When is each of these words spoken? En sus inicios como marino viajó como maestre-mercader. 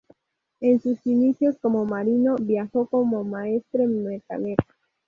En 0.61 0.81
sus 0.81 0.97
inicios 1.05 1.59
como 1.61 1.85
marino 1.85 2.35
viajó 2.39 2.87
como 2.87 3.23
maestre-mercader. 3.23 4.57